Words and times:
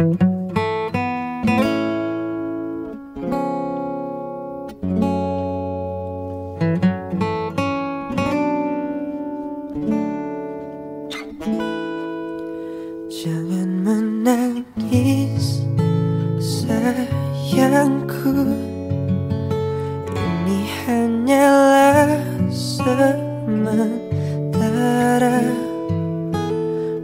Jangan 0.00 0.24
menangis 13.84 15.60
sayangku. 16.40 18.32
Ini 20.16 20.60
hanyalah 20.88 22.24
sementara. 22.48 23.84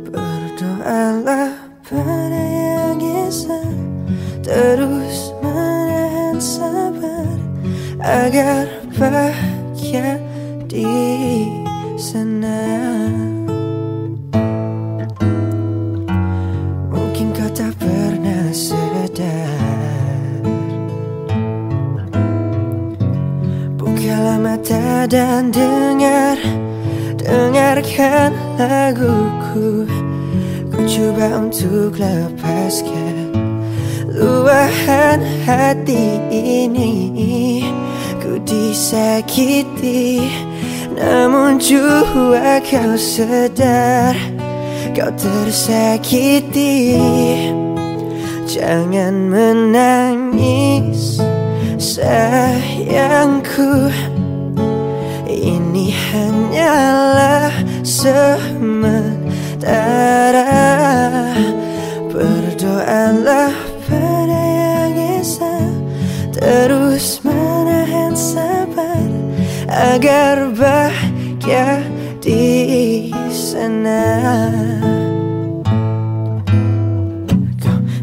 Berdoalah 0.09 1.53
Terus 4.47 5.35
menahan 5.43 6.39
sabar 6.39 7.35
Agar 7.99 8.71
bahagia 8.95 10.23
di 10.71 10.87
sana. 11.99 12.63
Mungkin 16.95 17.35
kau 17.35 17.51
tak 17.51 17.75
pernah 17.75 18.47
sadar 18.55 19.51
Bukalah 23.75 24.39
mata 24.39 25.11
dan 25.11 25.51
dengar 25.51 26.39
Dengarkan 27.19 28.31
laguku. 28.55 29.91
Ku 30.71 30.79
coba 30.87 31.43
untuk 31.43 31.99
lepaskan 31.99 33.26
Luahan 34.17 35.21
hati 35.45 36.17
ini 36.33 37.13
Ku 38.17 38.41
disakiti 38.41 40.25
Namun 40.97 41.61
jua 41.61 42.57
kau 42.65 42.97
sadar 42.97 44.17
Kau 44.97 45.13
tersakiti. 45.13 46.97
Jangan 48.49 49.29
menangis 49.29 51.21
Sayangku. 51.77 53.93
Ini 55.29 55.93
hanyalah 55.93 57.53
sementara 57.85 59.96
Menahan 66.87 68.15
sabar 68.15 69.11
Agar 69.67 70.55
bahagia 70.55 71.83
di 72.23 73.11
sana? 73.27 74.07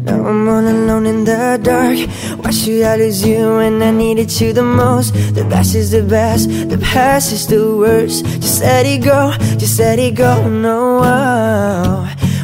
Now 0.04 0.20
I'm 0.20 0.44
all 0.44 0.68
alone 0.68 1.06
in 1.08 1.24
the 1.24 1.56
dark. 1.64 1.96
Why 2.44 2.52
should 2.52 2.84
I 2.84 3.00
lose 3.00 3.24
you 3.24 3.56
when 3.56 3.80
I 3.80 3.88
needed 3.90 4.28
you 4.36 4.52
the 4.52 4.60
most? 4.60 5.16
The 5.32 5.48
best 5.48 5.74
is 5.74 5.90
the 5.90 6.04
best, 6.04 6.52
the 6.68 6.76
past 6.76 7.32
is 7.32 7.48
the 7.48 7.64
worst. 7.64 8.28
Just 8.44 8.60
let 8.60 8.84
it 8.84 9.00
go, 9.00 9.32
just 9.56 9.80
let 9.80 9.98
it 9.98 10.12
go, 10.12 10.44
no 10.46 11.00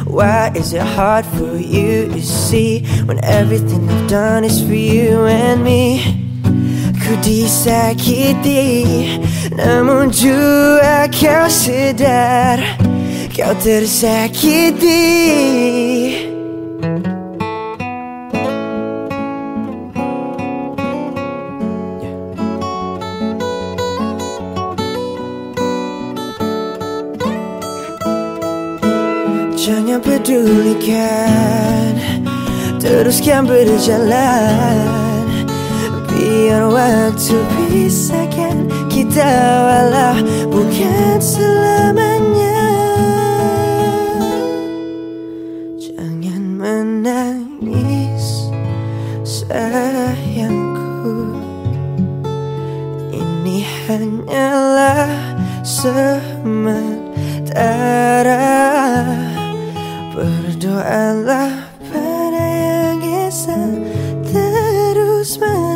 Why 0.09 0.51
is 0.57 0.73
it 0.73 0.81
hard 0.81 1.23
for 1.37 1.55
you 1.55 2.09
to 2.09 2.21
see 2.21 2.83
When 3.05 3.23
everything 3.23 3.87
I've 3.87 4.09
done 4.09 4.43
is 4.43 4.59
for 4.59 4.73
you 4.73 5.25
and 5.25 5.63
me 5.63 6.20
Ku 7.11 7.19
disakiti 7.19 8.71
Namun 9.51 10.15
jua 10.15 11.11
kau 11.11 11.43
sedar 11.51 12.55
Kau 13.35 13.51
tersakiti. 13.59 14.95
Jangan 29.59 29.99
pedulikan 29.99 31.91
Teruskan 32.79 33.51
berjalan 33.51 35.10
Biar 36.21 36.69
waktu 36.69 37.33
pisahkan 37.49 38.69
kita 38.93 39.33
walau 39.65 40.21
bukan 40.53 41.17
selamanya. 41.17 42.61
Jangan 45.81 46.61
menangis 46.61 48.53
sayangku. 49.25 51.33
Ini 53.09 53.65
hanyalah 53.89 55.09
sementara. 55.65 57.01
Berdoalah 60.13 61.65
pada 61.89 62.45
yang 62.45 63.01
esa 63.25 63.57
Terus 64.31 65.35
sabar 65.35 65.70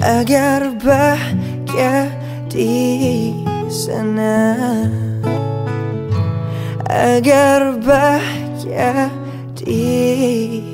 Agar 0.00 0.80
bahagia 0.80 2.08
di 2.48 3.36
sana. 3.68 4.56
Agar 6.88 7.76
bahagia 7.84 9.12
di 9.60 10.64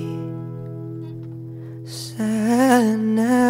sana 1.83 3.46